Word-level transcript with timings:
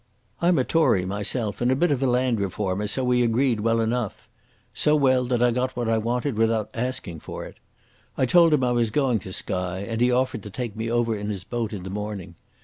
I'm 0.41 0.57
a 0.57 0.63
Tory 0.63 1.05
myself 1.05 1.61
and 1.61 1.69
a 1.69 1.75
bit 1.75 1.91
of 1.91 2.01
a 2.01 2.07
land 2.07 2.39
reformer, 2.39 2.87
so 2.87 3.03
we 3.03 3.21
agreed 3.21 3.59
well 3.59 3.79
enough. 3.79 4.27
So 4.73 4.95
well, 4.95 5.25
that 5.25 5.43
I 5.43 5.51
got 5.51 5.75
what 5.75 5.87
I 5.87 5.99
wanted 5.99 6.39
without 6.39 6.71
asking 6.73 7.19
for 7.19 7.45
it. 7.45 7.57
I 8.17 8.25
told 8.25 8.51
him 8.51 8.63
I 8.63 8.71
was 8.71 8.89
going 8.89 9.19
to 9.19 9.31
Skye, 9.31 9.85
and 9.87 10.01
he 10.01 10.11
offered 10.11 10.41
to 10.41 10.49
take 10.49 10.75
me 10.75 10.89
over 10.89 11.15
in 11.15 11.29
his 11.29 11.43
boat 11.43 11.71
in 11.71 11.83
the 11.83 11.91
morning. 11.91 12.33